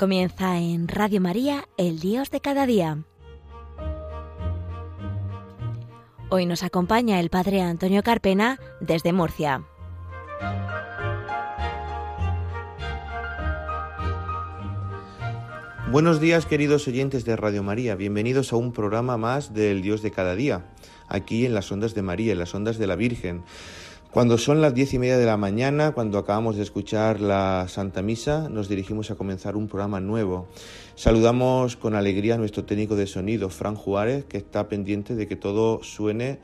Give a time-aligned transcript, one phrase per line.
[0.00, 3.04] Comienza en Radio María, el Dios de cada día.
[6.30, 9.62] Hoy nos acompaña el Padre Antonio Carpena desde Murcia.
[15.90, 20.12] Buenos días queridos oyentes de Radio María, bienvenidos a un programa más del Dios de
[20.12, 20.64] cada día,
[21.08, 23.42] aquí en las ondas de María, en las ondas de la Virgen.
[24.10, 28.02] Cuando son las diez y media de la mañana, cuando acabamos de escuchar la Santa
[28.02, 30.48] Misa, nos dirigimos a comenzar un programa nuevo.
[30.96, 35.36] Saludamos con alegría a nuestro técnico de sonido, Fran Juárez, que está pendiente de que
[35.36, 36.40] todo suene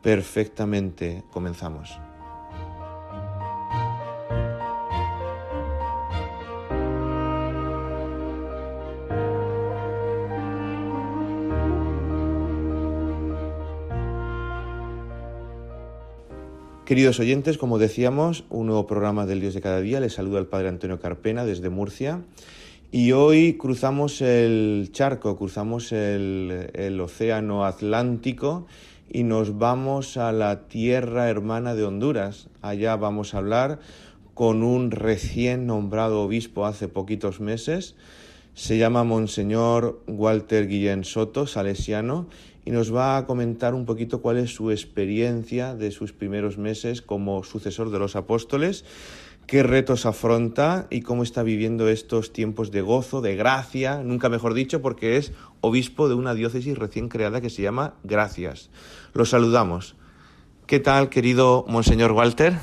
[0.00, 1.22] perfectamente.
[1.30, 1.90] Comenzamos.
[16.90, 20.00] Queridos oyentes, como decíamos, un nuevo programa del Dios de cada día.
[20.00, 22.22] Les saluda el Padre Antonio Carpena desde Murcia.
[22.90, 28.66] Y hoy cruzamos el charco, cruzamos el, océano Atlántico
[29.08, 32.48] y nos vamos a la tierra hermana de Honduras.
[32.60, 33.78] Allá vamos a hablar
[34.34, 37.94] con un recién nombrado obispo hace poquitos meses.
[38.54, 42.26] Se llama Monseñor Walter Guillén Soto, salesiano,
[42.64, 47.02] y nos va a comentar un poquito cuál es su experiencia de sus primeros meses
[47.02, 48.84] como sucesor de los apóstoles,
[49.46, 54.54] qué retos afronta y cómo está viviendo estos tiempos de gozo, de gracia, nunca mejor
[54.54, 58.70] dicho, porque es obispo de una diócesis recién creada que se llama Gracias.
[59.12, 59.96] Lo saludamos.
[60.66, 62.58] ¿Qué tal, querido Monseñor Walter?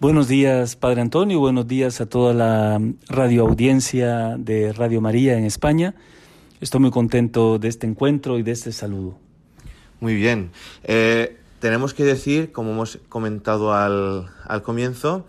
[0.00, 5.94] Buenos días, Padre Antonio, buenos días a toda la radioaudiencia de Radio María en España.
[6.60, 9.25] Estoy muy contento de este encuentro y de este saludo.
[10.00, 10.50] Muy bien.
[10.84, 15.26] Eh, tenemos que decir, como hemos comentado al, al comienzo,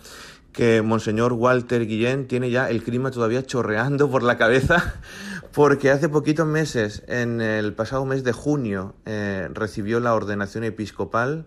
[0.57, 4.95] que Monseñor Walter Guillén tiene ya el clima todavía chorreando por la cabeza,
[5.53, 11.45] porque hace poquitos meses, en el pasado mes de junio, eh, recibió la ordenación episcopal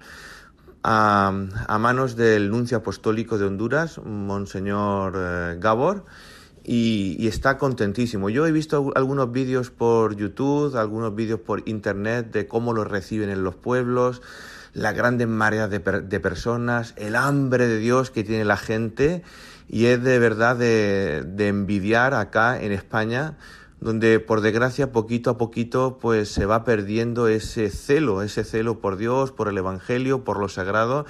[0.85, 1.33] a,
[1.81, 6.05] manos del nuncio apostólico de Honduras, Monseñor eh, Gabor,
[6.73, 8.31] y, está contentísimo.
[8.31, 13.29] Yo he visto algunos vídeos por YouTube, algunos vídeos por internet de cómo lo reciben
[13.29, 14.23] en los pueblos,
[14.73, 19.25] las grandes mareas de, personas, el hambre de Dios que tiene la gente
[19.69, 23.37] y es de verdad de, de envidiar acá en España
[23.81, 28.97] donde por desgracia poquito a poquito pues se va perdiendo ese celo, ese celo por
[28.97, 31.05] Dios, por el Evangelio, por lo sagrado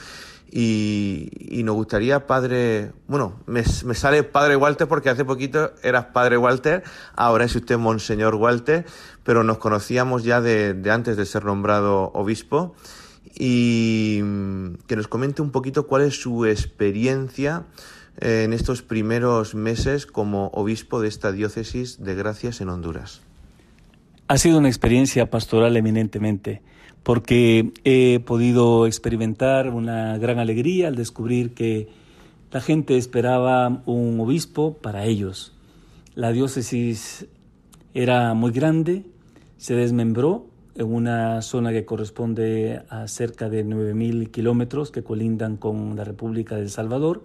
[0.53, 6.83] y, nos gustaría, padre, bueno, me, sale padre Walter porque hace poquito eras padre Walter,
[7.15, 8.85] ahora es usted monseñor Walter,
[9.23, 12.75] pero nos conocíamos ya de, antes de ser nombrado obispo
[13.33, 17.67] y mm, que nos comente un poquito cuál es su experiencia
[18.21, 23.21] eh, en estos primeros meses como obispo de esta diócesis de Gracias en Honduras.
[24.27, 26.63] Ha sido una experiencia pastoral eminentemente
[27.03, 31.89] porque he podido experimentar una gran alegría al descubrir que
[32.53, 35.55] la gente esperaba un obispo para ellos.
[36.15, 37.27] La diócesis
[37.95, 39.05] era muy grande,
[39.57, 45.97] se desmembró en una zona que corresponde a cerca de 9.000 kilómetros que colindan con
[45.97, 47.23] la República de El Salvador.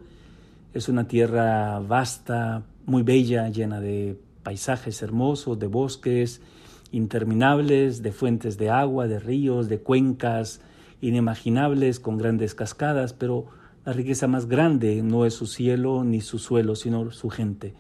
[0.74, 6.42] Es una tierra vasta, muy bella, llena de paisajes hermosos, de bosques,
[6.92, 10.62] interminables de fuentes de agua, de ríos, de cuencas
[11.02, 13.48] inimaginables con grandes cascadas, pero
[13.86, 17.74] la riqueza más grande no es su cielo ni su suelo, sino su gente.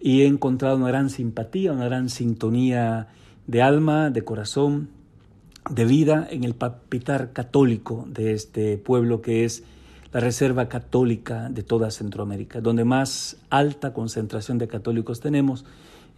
[0.00, 3.08] Y he encontrado una gran simpatía, una gran sintonía
[3.46, 4.90] de alma, de corazón,
[5.70, 9.64] de vida en el papitar católico de este pueblo que es
[10.12, 15.66] la reserva católica de toda Centroamérica, donde más alta concentración de católicos tenemos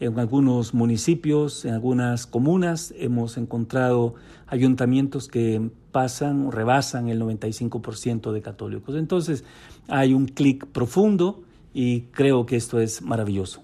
[0.00, 4.14] en algunos municipios, en algunas comunas, hemos encontrado
[4.46, 8.96] ayuntamientos que pasan o rebasan el 95% de católicos.
[8.96, 9.44] Entonces,
[9.88, 11.42] hay un clic profundo
[11.74, 13.62] y creo que esto es maravilloso.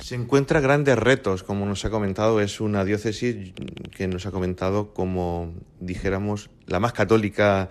[0.00, 3.52] Se encuentra grandes retos, como nos ha comentado, es una diócesis
[3.90, 7.68] que nos ha comentado como, dijéramos, la más católica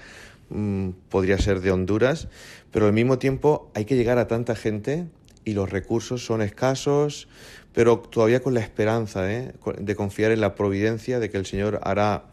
[0.50, 2.28] mm, podría ser de Honduras,
[2.72, 5.08] pero al mismo tiempo hay que llegar a tanta gente
[5.50, 7.28] y los recursos son escasos,
[7.74, 9.54] pero todavía con la esperanza ¿eh?
[9.80, 12.26] de confiar en la providencia, de que el Señor hará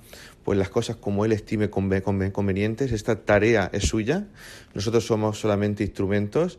[0.44, 2.92] pues las cosas como Él estime convenientes.
[2.92, 4.26] Esta tarea es suya,
[4.74, 6.58] nosotros somos solamente instrumentos.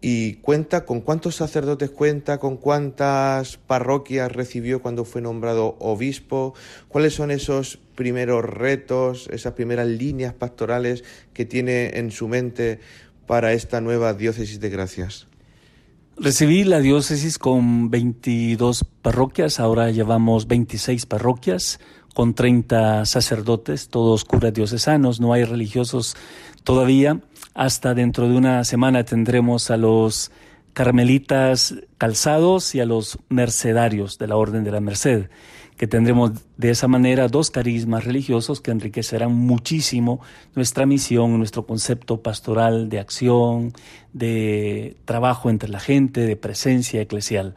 [0.00, 6.54] Y cuenta con cuántos sacerdotes cuenta, con cuántas parroquias recibió cuando fue nombrado obispo,
[6.88, 11.02] cuáles son esos primeros retos, esas primeras líneas pastorales
[11.32, 12.80] que tiene en su mente
[13.26, 15.26] para esta nueva diócesis de gracias.
[16.18, 21.78] Recibí la diócesis con 22 parroquias, ahora llevamos 26 parroquias
[22.14, 26.16] con 30 sacerdotes, todos curas diocesanos, no hay religiosos
[26.64, 27.20] todavía.
[27.52, 30.30] Hasta dentro de una semana tendremos a los
[30.72, 35.28] carmelitas calzados y a los mercedarios de la Orden de la Merced
[35.76, 40.20] que tendremos de esa manera dos carismas religiosos que enriquecerán muchísimo
[40.54, 43.72] nuestra misión, nuestro concepto pastoral de acción,
[44.12, 47.54] de trabajo entre la gente, de presencia eclesial.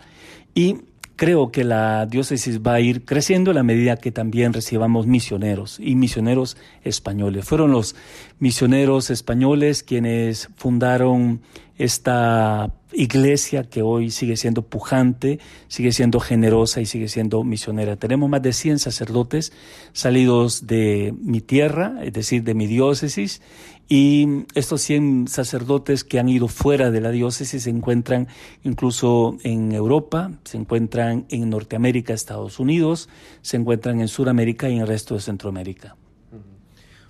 [0.54, 0.78] Y
[1.20, 5.78] creo que la diócesis va a ir creciendo a la medida que también recibamos misioneros
[5.78, 7.44] y misioneros españoles.
[7.44, 7.96] Fueron los
[8.40, 11.42] misioneros españoles quienes fundaron
[11.80, 15.40] esta iglesia que hoy sigue siendo pujante,
[15.70, 17.96] sigue siendo generosa y sigue siendo misionera.
[17.96, 19.54] Tenemos más de 100 sacerdotes
[19.94, 23.42] salidos de mi tierra, es decir, de mi diócesis,
[23.88, 28.28] y estos 100 sacerdotes que han ido fuera de la diócesis se encuentran
[28.64, 33.08] incluso en Europa, se encuentran en Norteamérica, Estados Unidos,
[33.42, 35.96] se encuentran en Sudamérica y en el resto de Centroamérica.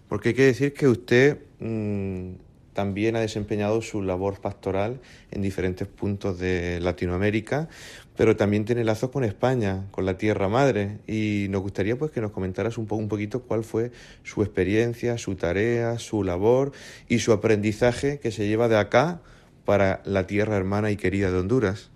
[0.07, 1.39] Porque hay que decir que usted...
[1.59, 2.48] Mm,
[2.79, 7.67] también ha desempeñado su labor pastoral en diferentes puntos de Latinoamérica,
[8.15, 12.21] pero también tiene lazos con España, con la tierra madre, y nos gustaría pues que
[12.21, 13.91] nos comentaras un, poco, un poquito cuál fue
[14.23, 16.71] su experiencia, su tarea, su labor
[17.09, 19.19] y su aprendizaje que se lleva de acá
[19.65, 21.91] para la tierra hermana y querida de Honduras.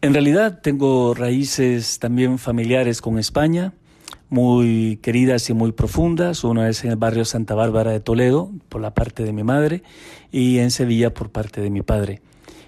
[0.00, 3.72] En realidad tengo raíces también familiares con España
[4.32, 6.42] muy queridas y muy profundas.
[6.42, 9.82] Una es en el barrio Santa Bárbara de Toledo, por la parte de mi madre,
[10.30, 12.22] y en Sevilla por parte de mi padre.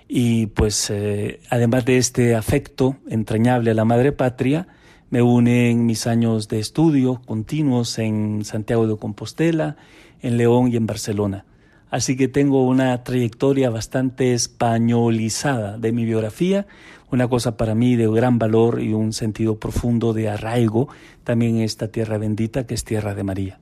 [0.07, 4.69] Y pues eh, además de este afecto entrañable a la madre patria,
[5.09, 9.79] me unen mis años de estudio continuos en Santiago de Compostela,
[10.21, 11.47] en León y en Barcelona.
[11.89, 16.67] Así que tengo una trayectoria bastante españolizada de mi biografía,
[17.15, 20.89] una cosa para mí de gran valor y un sentido profundo de arraigo
[21.23, 23.61] también en esta tierra bendita que es tierra de María.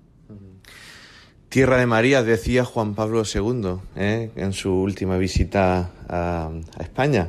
[1.50, 4.31] Tierra de María, decía Juan Pablo II ¿eh?
[4.37, 6.50] en su última visita a,
[6.81, 7.28] España,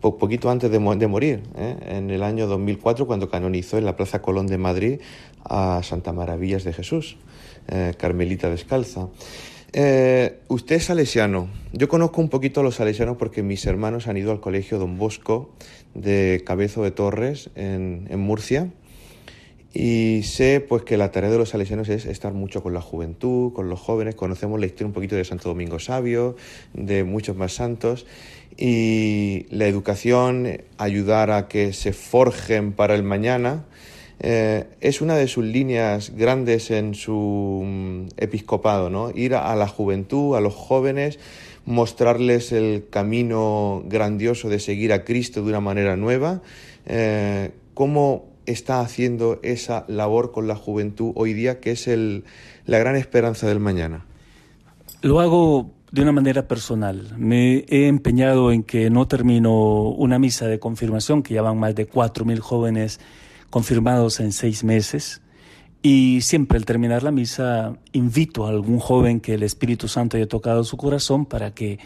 [0.00, 1.76] poquito antes de, morir, ¿eh?
[1.88, 5.00] en el año 2004, cuando canonizó en la Plaza Colón de Madrid
[5.44, 7.16] a Santa Maravillas de Jesús,
[7.66, 9.08] eh, Carmelita Descalza.
[9.72, 11.48] Eh, usted es salesiano.
[11.72, 14.96] Yo conozco un poquito a los salesianos porque mis hermanos han ido al colegio Don
[14.96, 15.50] Bosco
[15.94, 18.70] de Cabezo de Torres en, Murcia.
[19.74, 23.52] Y sé pues que la tarea de los salesianos es estar mucho con la juventud,
[23.52, 24.14] con los jóvenes.
[24.14, 26.36] Conocemos la historia un poquito de Santo Domingo Sabio,
[26.72, 28.06] de muchos más santos.
[28.56, 33.66] Y la educación, ayudar a que se forjen para el mañana,
[34.20, 39.10] eh, es una de sus líneas grandes en su mm, episcopado, ¿no?
[39.14, 41.18] Ir a, la juventud, a los jóvenes,
[41.66, 46.42] mostrarles el camino grandioso de seguir a Cristo de una manera nueva.
[46.86, 52.24] Eh, ¿Cómo está haciendo esa labor con la juventud hoy día, que es el,
[52.66, 54.04] la gran esperanza del mañana?
[55.02, 57.14] Lo hago de una manera personal.
[57.16, 61.76] Me he empeñado en que no termino una misa de confirmación, que ya van más
[61.76, 62.98] de 4.000 jóvenes
[63.50, 65.22] confirmados en seis meses.
[65.82, 70.26] Y siempre al terminar la misa invito a algún joven que el Espíritu Santo haya
[70.26, 71.78] tocado su corazón para que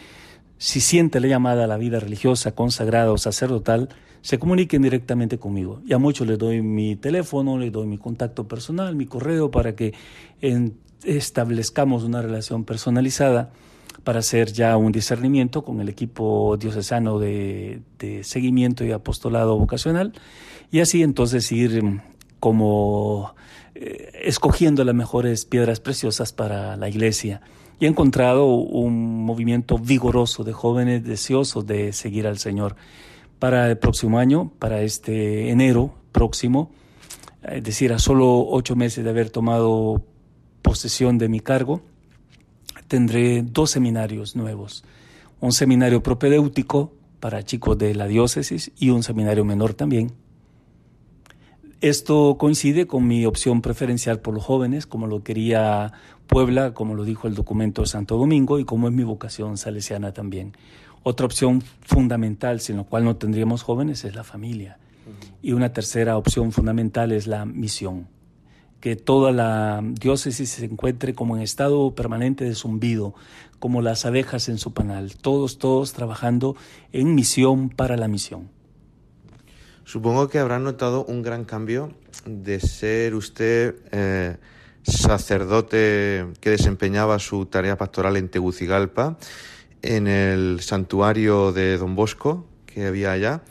[0.57, 3.89] si siente la llamada a la vida religiosa, consagrada o sacerdotal,
[4.21, 5.81] se comuniquen directamente conmigo.
[5.85, 9.75] Y a muchos les doy mi teléfono, les doy mi contacto personal, mi correo, para
[9.75, 9.93] que
[11.03, 13.51] establezcamos una relación personalizada
[14.05, 20.13] para hacer ya un discernimiento con el equipo diocesano de, de seguimiento y apostolado vocacional
[20.73, 22.01] y así entonces ir mm,
[22.39, 23.35] como
[23.75, 27.41] eh, escogiendo las mejores piedras preciosas para la iglesia.
[27.79, 32.75] Y he encontrado un movimiento vigoroso de jóvenes deseosos de seguir al Señor.
[33.37, 36.71] Para el próximo año, para este enero próximo,
[37.43, 40.03] es decir, a solo ocho meses de haber tomado
[40.63, 41.81] posesión de mi cargo,
[42.87, 44.83] tendré dos seminarios nuevos.
[45.39, 50.22] Un seminario propedéutico para chicos de la diócesis y un seminario menor también
[51.83, 55.91] esto coincide con mi opción preferencial por los jóvenes, como lo quería
[56.27, 60.13] Puebla, como lo dijo el documento de Santo Domingo y como es mi vocación salesiana
[60.13, 60.53] también.
[61.03, 64.77] Otra opción fundamental, sin la cual no tendríamos jóvenes, es la familia.
[65.41, 68.07] Y una tercera opción fundamental es la misión.
[68.79, 73.13] Que toda la diócesis se encuentre como en estado permanente de zumbido,
[73.59, 76.55] como las abejas en su panal, todos, todos trabajando
[76.93, 78.62] en misión para la misión.
[79.85, 81.93] Supongo que habrá notado un gran cambio
[82.25, 84.37] de ser usted eh,
[84.83, 89.17] sacerdote que desempeñaba su tarea pastoral en Tegucigalpa,
[89.81, 93.43] en el santuario de Don Bosco, que había allá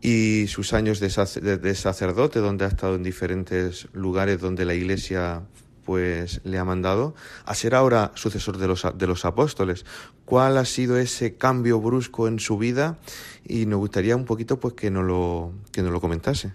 [0.00, 5.42] y sus años de, sacerdote, donde ha estado en diferentes lugares donde la Iglesia
[5.90, 9.84] pues le ha mandado, a ser ahora sucesor de los, de los apóstoles.
[10.24, 12.98] ¿Cuál ha sido ese cambio brusco en su vida?
[13.44, 16.52] Y nos gustaría un poquito pues que nos lo, que nos lo comentase.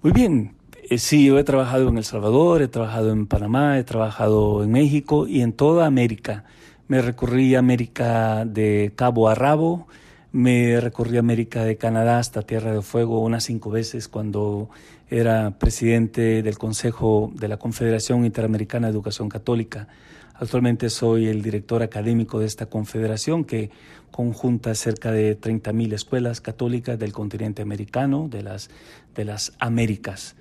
[0.00, 0.54] Muy bien,
[0.88, 4.70] eh, sí, yo he trabajado en El Salvador, he trabajado en Panamá, he trabajado en
[4.70, 6.44] México y en toda América.
[6.86, 9.88] Me recorrí América de cabo a rabo,
[10.30, 14.70] me recorrí América de Canadá hasta Tierra de Fuego unas cinco veces cuando
[15.10, 19.88] era presidente del Consejo de la Confederación Interamericana de Educación Católica.
[20.34, 23.70] Actualmente soy el director académico de esta confederación que
[24.10, 28.70] conjunta cerca de 30.000 escuelas católicas del continente americano, de las,
[29.14, 30.36] de las Américas.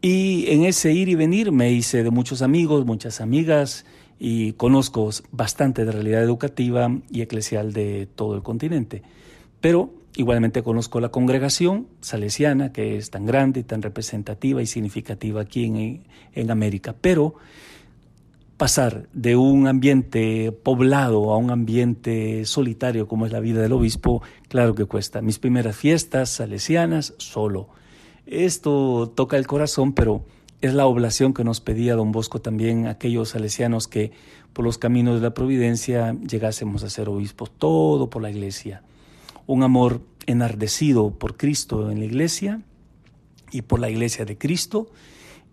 [0.00, 3.84] Y en ese ir y venir me hice de muchos amigos, muchas amigas
[4.18, 9.02] y conozco bastante de realidad educativa y eclesial de todo el continente.
[9.60, 15.42] Pero igualmente conozco la congregación salesiana, que es tan grande y tan representativa y significativa
[15.42, 16.02] aquí en,
[16.34, 16.94] en América.
[17.00, 17.34] Pero
[18.56, 24.22] pasar de un ambiente poblado a un ambiente solitario como es la vida del obispo,
[24.48, 25.22] claro que cuesta.
[25.22, 27.68] Mis primeras fiestas salesianas solo.
[28.26, 30.24] Esto toca el corazón, pero
[30.60, 34.12] es la oblación que nos pedía don Bosco también, aquellos salesianos que
[34.52, 38.82] por los caminos de la providencia llegásemos a ser obispos, todo por la iglesia
[39.46, 42.62] un amor enardecido por Cristo en la iglesia
[43.50, 44.90] y por la iglesia de Cristo.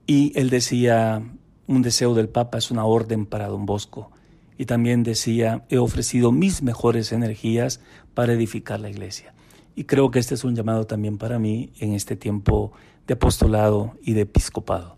[0.06, 1.24] Y él decía,
[1.68, 4.12] un deseo del Papa es una orden para don Bosco.
[4.58, 7.80] Y también decía, he ofrecido mis mejores energías
[8.14, 9.34] para edificar la iglesia.
[9.76, 12.74] Y creo que este es un llamado también para mí en este tiempo
[13.08, 14.98] de apostolado y de episcopado.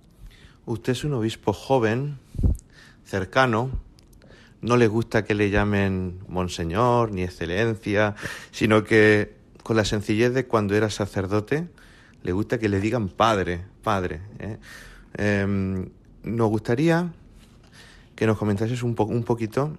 [0.65, 2.17] Usted es un obispo joven,
[3.03, 3.69] cercano,
[4.61, 8.15] no le gusta que le llamen monseñor ni excelencia,
[8.51, 11.67] sino que con la sencillez de cuando era sacerdote,
[12.23, 14.21] le gusta que le digan padre, padre.
[14.39, 14.57] ¿eh?
[15.15, 15.89] Em,
[16.23, 17.11] nos gustaría
[18.15, 19.75] que nos comentases un, un poquito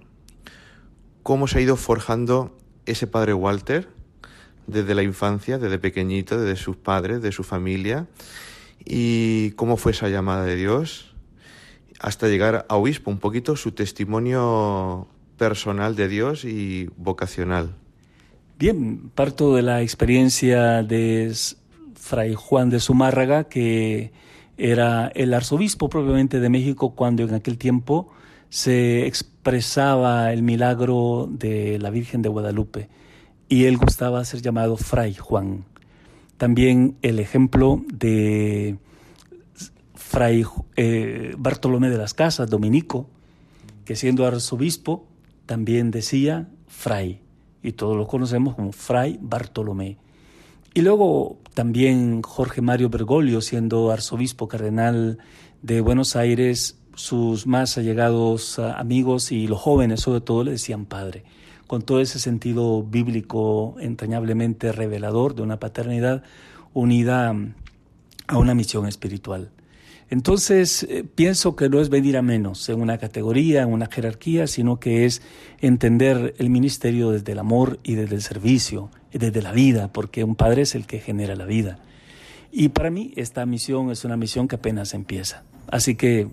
[1.21, 3.87] cómo se ha ido forjando ese padre Walter
[4.67, 8.07] desde la infancia, desde pequeñito, desde sus padres, de su familia,
[8.85, 11.12] y cómo fue esa llamada de Dios
[12.03, 15.07] hasta llegar a obispo, un poquito su testimonio
[15.37, 17.75] personal de Dios y vocacional.
[18.59, 21.33] Bien, parto de la experiencia de
[21.95, 24.11] Fray Juan de Zumárraga, que
[24.57, 28.11] era el arzobispo propiamente de México cuando en aquel tiempo
[28.49, 32.89] se expresaba el milagro de la Virgen de Guadalupe
[33.47, 35.63] y él gustaba ser llamado Fray Juan.
[36.35, 38.77] También el ejemplo de
[40.13, 43.09] Fray eh, Bartolomé de las Casas, dominico,
[43.83, 45.07] que siendo arzobispo
[45.47, 47.19] también decía Fray,
[47.63, 49.97] y todos lo conocemos como Fray Bartolomé.
[50.75, 55.17] Y luego también Jorge Mario Bergoglio, siendo arzobispo cardenal
[55.63, 60.85] de Buenos Aires, sus más allegados ah, amigos y los jóvenes sobre todo le decían
[60.85, 61.23] padre,
[61.65, 66.21] con todo ese sentido bíblico entrañablemente revelador de una paternidad
[66.71, 67.35] unida
[68.27, 69.49] a una misión espiritual.
[70.09, 74.47] Entonces, eh, pienso que no es venir a menos en una categoría, en una jerarquía,
[74.47, 75.21] sino que es
[75.59, 80.35] entender el ministerio desde el amor y desde el servicio, desde la vida, porque un
[80.35, 81.79] padre es el que genera la vida.
[82.51, 85.43] Y para mí esta misión es una misión que apenas empieza.
[85.67, 86.27] Así que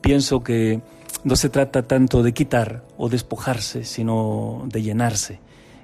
[0.00, 0.80] pienso que
[1.24, 5.38] no se trata tanto de quitar o despojarse, sino de llenarse.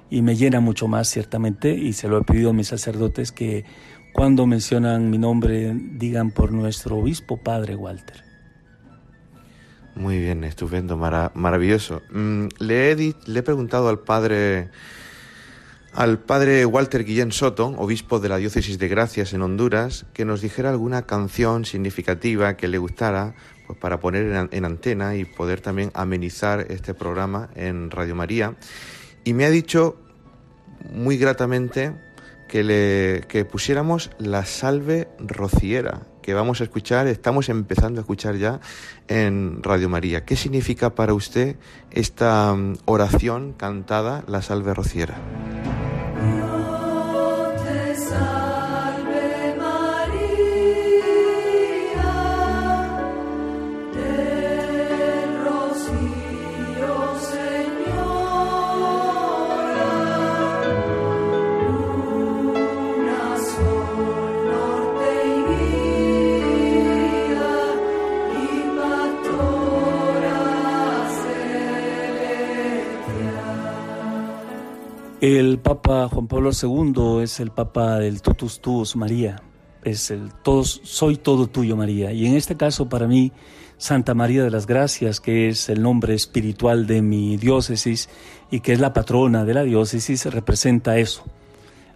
[0.09, 3.63] Y me llena mucho más, ciertamente, y se lo he pedido a mis sacerdotes, que
[4.13, 8.23] cuando mencionan mi nombre, digan por nuestro obispo, Padre Walter.
[9.95, 12.01] Muy bien, estupendo, maravilloso.
[12.11, 14.69] Mm, le, he, le he preguntado al padre,
[15.93, 20.41] al padre Walter Guillén Soto, obispo de la diócesis de Gracias en Honduras, que nos
[20.41, 23.35] dijera alguna canción significativa que le gustara
[23.67, 28.55] pues, para poner en antena y poder también amenizar este programa en Radio María.
[29.25, 29.97] Y me ha dicho
[30.93, 31.93] muy gratamente
[32.49, 38.35] que, le, que pusiéramos la salve rociera, que vamos a escuchar, estamos empezando a escuchar
[38.35, 38.59] ya
[39.07, 40.25] en Radio María.
[40.25, 41.55] ¿Qué significa para usted
[41.91, 45.15] esta mm, oración cantada, la salve rociera?
[75.21, 79.43] El Papa Juan Pablo II es el Papa del totus tuus María,
[79.83, 80.31] es el
[80.63, 82.13] soy todo tuyo María.
[82.13, 83.33] Y en este caso para mí,
[83.77, 88.07] Santa María de las Gracias, que es el nombre espiritual de mi diócesis
[88.49, 91.25] y que es la patrona de la diócesis, representa eso.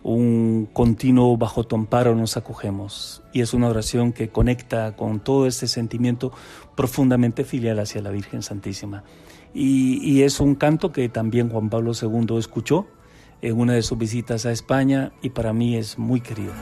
[0.03, 3.23] Un continuo bajo tu amparo nos acogemos.
[3.31, 6.33] Y es una oración que conecta con todo este sentimiento
[6.75, 9.05] profundamente filial hacia la Virgen Santísima.
[9.53, 12.85] Y es un canto que también Juan Pablo II escuchó
[13.43, 16.53] en una de sus visitas a España y para mí es muy querido.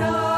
[0.00, 0.29] Lord.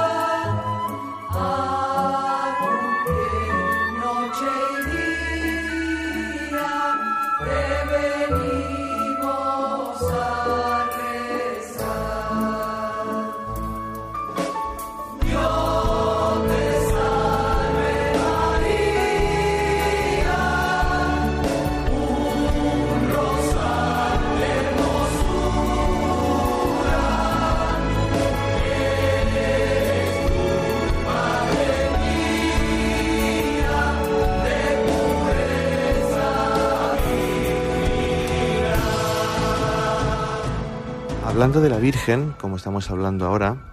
[41.43, 43.73] Hablando de la Virgen, como estamos hablando ahora,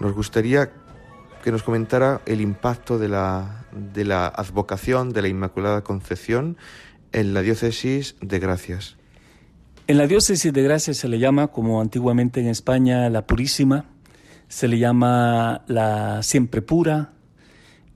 [0.00, 0.70] nos gustaría
[1.44, 6.56] que nos comentara el impacto de la, de la advocación de la Inmaculada Concepción
[7.12, 8.96] en la diócesis de Gracias.
[9.88, 13.84] En la diócesis de Gracias se le llama, como antiguamente en España, la Purísima,
[14.48, 17.12] se le llama la Siempre Pura,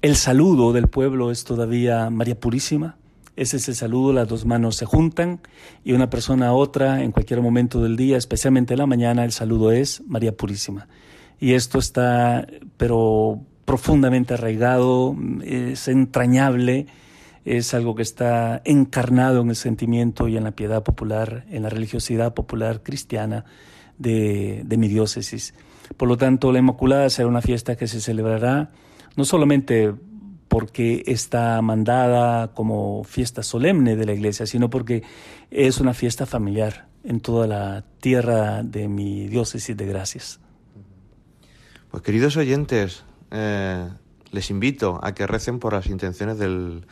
[0.02, 2.98] el saludo del pueblo es todavía María Purísima,
[3.36, 5.40] ese es el saludo, las dos manos se juntan
[5.84, 9.32] y una persona a otra en cualquier momento del día, especialmente en la mañana, el
[9.32, 10.88] saludo es María Purísima.
[11.38, 12.46] Y esto está,
[12.78, 16.86] pero profundamente arraigado, es entrañable,
[17.44, 21.68] es algo que está encarnado en el sentimiento y en la piedad popular, en la
[21.68, 23.44] religiosidad popular cristiana
[23.98, 25.52] de, de mi diócesis.
[25.98, 28.70] Por lo tanto, la Inmaculada será una fiesta que se celebrará
[29.16, 29.94] no solamente
[30.48, 35.02] porque está mandada como fiesta solemne de la iglesia, sino porque
[35.50, 40.40] es una fiesta familiar en toda la tierra de mi diócesis de gracias.
[41.90, 43.88] Pues queridos oyentes, eh,
[44.30, 46.86] les invito a que recen por las intenciones del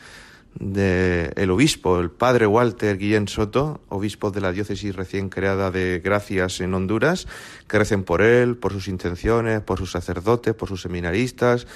[0.59, 6.61] el obispo, el padre Walter Guillén Soto, obispo de la diócesis recién creada de Gracias
[6.61, 7.27] en Honduras,
[7.67, 11.67] que recen por él, por sus intenciones, por sus sacerdotes, por sus seminaristas,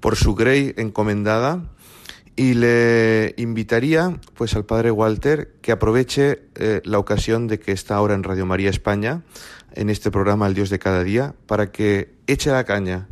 [0.00, 1.64] por su grey encomendada
[2.36, 7.96] y le invitaría pues al padre Walter que aproveche eh, la ocasión de que está
[7.96, 9.22] ahora en Radio María España
[9.74, 13.08] en este programa El Dios de cada día para que eche la caña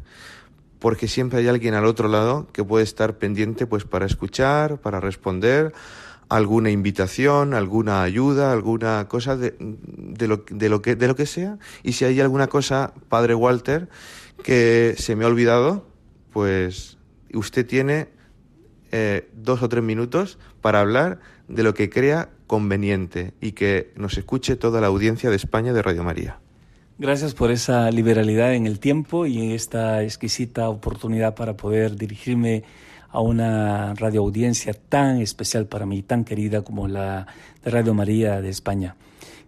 [0.79, 5.01] porque siempre hay alguien al otro lado que puede estar pendiente pues para escuchar, para
[5.01, 5.73] responder
[6.29, 11.27] alguna invitación, alguna ayuda, alguna cosa de, de, lo, de, lo que, de lo que
[11.27, 11.59] sea.
[11.83, 13.89] Y si hay alguna cosa, Padre Walter,
[14.43, 15.87] que se me ha olvidado,
[16.37, 16.99] pues
[17.33, 18.09] usted tiene
[18.93, 21.19] eh, dos o tres minutos para hablar
[21.49, 25.81] de lo que crea conveniente y que nos escuche toda la audiencia de España de
[25.81, 26.39] Radio María.
[26.99, 32.65] Gracias por esa liberalidad en el tiempo y en esta exquisita oportunidad para poder dirigirme
[33.09, 37.29] a una radioaudiencia tan especial para mí, tan querida como la
[37.65, 38.95] de Radio María de España.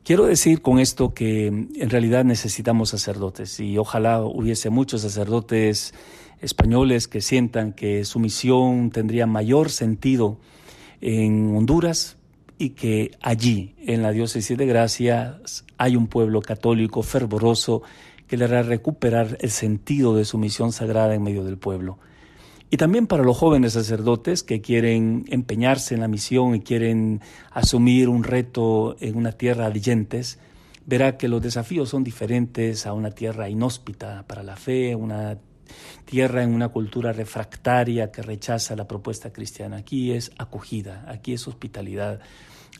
[0.05, 5.93] Quiero decir con esto que en realidad necesitamos sacerdotes y ojalá hubiese muchos sacerdotes
[6.41, 10.39] españoles que sientan que su misión tendría mayor sentido
[11.01, 12.17] en Honduras
[12.59, 17.83] y que allí, en la diócesis de Gracias, hay un pueblo católico fervoroso
[18.27, 21.99] que le hará recuperar el sentido de su misión sagrada en medio del pueblo.
[22.71, 28.11] Y también para los jóvenes sacerdotes que quieren empeñarse en la misión y quieren asumir
[28.11, 30.27] un reto en una tierra de
[30.85, 35.39] verá que los desafíos son diferentes a una tierra inhóspita para la fe, una
[36.05, 39.79] tierra en una cultura refractaria que rechaza la propuesta cristiana.
[39.79, 42.21] Aquí es acogida, aquí es hospitalidad,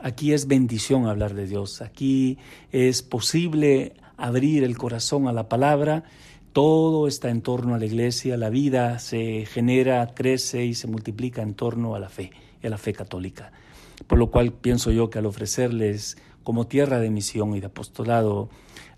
[0.01, 2.39] aquí es bendición hablar de Dios, aquí
[2.73, 6.05] es posible abrir el corazón a la palabra.
[6.53, 11.43] Todo está en torno a la iglesia, la vida se genera, crece y se multiplica
[11.43, 13.53] en torno a la fe, a la fe católica.
[14.07, 18.49] Por lo cual pienso yo que al ofrecerles como tierra de misión y de apostolado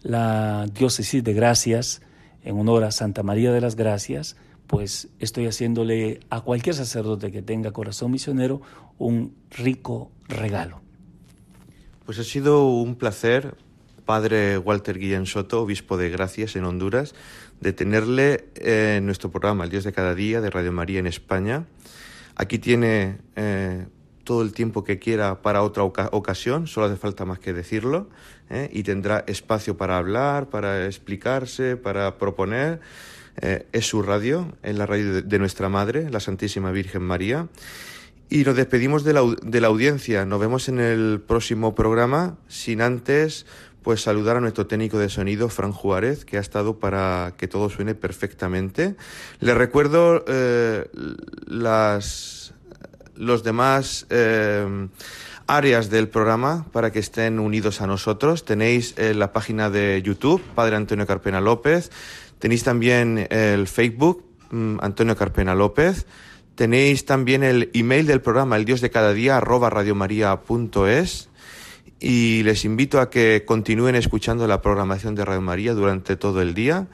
[0.02, 2.00] la diócesis de gracias,
[2.44, 7.42] en honor a Santa María de las Gracias, pues estoy haciéndole a cualquier sacerdote que
[7.42, 8.60] tenga corazón misionero
[8.98, 10.80] un rico regalo.
[12.06, 13.56] Pues ha sido un placer,
[14.04, 17.14] Padre Walter Guillén Soto, obispo de Gracias en Honduras,
[17.60, 21.66] de tenerle en nuestro programa El Dios de cada día de Radio María en España.
[22.36, 23.86] Aquí tiene eh,
[24.30, 28.06] todo el tiempo que quiera para otra ocasión, solo hace falta más que decirlo,
[28.48, 28.70] ¿eh?
[28.72, 32.78] y tendrá espacio para hablar, para explicarse, para proponer.
[33.42, 37.48] Eh, es su radio, es la radio de, nuestra Madre, la Santísima Virgen María.
[38.28, 40.24] Y nos despedimos de la, de la audiencia.
[40.24, 43.46] Nos vemos en el próximo programa, sin antes
[43.82, 47.68] pues saludar a nuestro técnico de sonido, Fran Juárez, que ha estado para que todo
[47.68, 48.94] suene perfectamente.
[49.40, 50.86] Le recuerdo eh,
[51.46, 52.50] las
[53.20, 54.88] los demás eh,
[55.46, 58.44] áreas del programa para que estén unidos a nosotros.
[58.44, 61.90] Tenéis eh, la página de YouTube, Padre Antonio Carpena López.
[62.38, 66.06] Tenéis también el Facebook, mm, Antonio Carpena López.
[66.54, 71.28] Tenéis también el email del programa, el Dios de cada día, arroba radiomaria.es.
[72.00, 76.54] Y les invito a que continúen escuchando la programación de Radio María durante todo el
[76.54, 76.88] día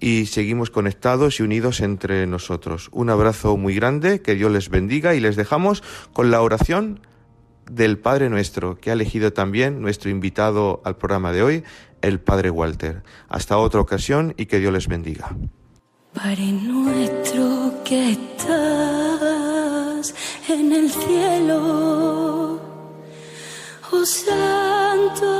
[0.00, 2.88] y seguimos conectados y unidos entre nosotros.
[2.92, 5.82] Un abrazo muy grande, que Dios les bendiga y les dejamos
[6.12, 7.00] con la oración
[7.70, 11.62] del Padre nuestro, que ha elegido también nuestro invitado al programa de hoy,
[12.00, 13.02] el Padre Walter.
[13.28, 15.36] Hasta otra ocasión y que Dios les bendiga.
[16.14, 18.52] Padre nuestro que estás
[20.48, 22.60] en el cielo,
[23.92, 25.39] oh santo